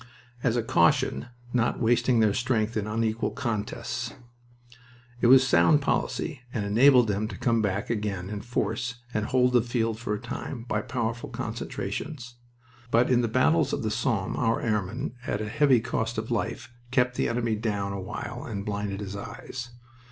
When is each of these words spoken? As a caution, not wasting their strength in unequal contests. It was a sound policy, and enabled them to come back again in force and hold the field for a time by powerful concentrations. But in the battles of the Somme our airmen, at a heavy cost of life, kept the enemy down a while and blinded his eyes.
As 0.41 0.55
a 0.57 0.63
caution, 0.63 1.27
not 1.53 1.79
wasting 1.79 2.21
their 2.21 2.33
strength 2.33 2.75
in 2.75 2.87
unequal 2.87 3.29
contests. 3.29 4.15
It 5.21 5.27
was 5.27 5.43
a 5.43 5.45
sound 5.45 5.83
policy, 5.83 6.41
and 6.51 6.65
enabled 6.65 7.07
them 7.07 7.27
to 7.27 7.37
come 7.37 7.61
back 7.61 7.91
again 7.91 8.27
in 8.31 8.41
force 8.41 8.95
and 9.13 9.27
hold 9.27 9.53
the 9.53 9.61
field 9.61 9.99
for 9.99 10.15
a 10.15 10.19
time 10.19 10.65
by 10.67 10.81
powerful 10.81 11.29
concentrations. 11.29 12.33
But 12.89 13.11
in 13.11 13.21
the 13.21 13.27
battles 13.27 13.73
of 13.73 13.83
the 13.83 13.91
Somme 13.91 14.35
our 14.37 14.59
airmen, 14.59 15.13
at 15.27 15.39
a 15.39 15.47
heavy 15.47 15.79
cost 15.79 16.17
of 16.17 16.31
life, 16.31 16.73
kept 16.89 17.13
the 17.13 17.29
enemy 17.29 17.55
down 17.55 17.93
a 17.93 18.01
while 18.01 18.43
and 18.43 18.65
blinded 18.65 19.01
his 19.01 19.15
eyes. 19.15 19.69